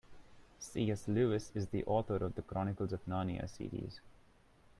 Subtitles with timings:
[0.57, 1.07] C.S.
[1.07, 4.01] Lewis is the author of The Chronicles of Narnia series.